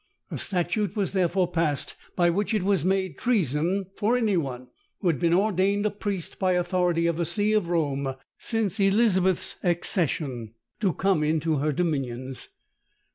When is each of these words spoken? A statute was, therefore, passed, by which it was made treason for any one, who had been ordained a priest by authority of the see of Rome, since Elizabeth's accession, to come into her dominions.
A 0.31 0.37
statute 0.39 0.95
was, 0.95 1.11
therefore, 1.13 1.47
passed, 1.51 1.93
by 2.15 2.31
which 2.31 2.55
it 2.55 2.63
was 2.63 2.83
made 2.83 3.19
treason 3.19 3.85
for 3.95 4.17
any 4.17 4.35
one, 4.35 4.65
who 4.99 5.05
had 5.09 5.19
been 5.19 5.31
ordained 5.31 5.85
a 5.85 5.91
priest 5.91 6.39
by 6.39 6.53
authority 6.53 7.05
of 7.05 7.17
the 7.17 7.23
see 7.25 7.53
of 7.53 7.69
Rome, 7.69 8.15
since 8.39 8.79
Elizabeth's 8.79 9.57
accession, 9.61 10.55
to 10.79 10.93
come 10.93 11.23
into 11.23 11.57
her 11.57 11.71
dominions. 11.71 12.49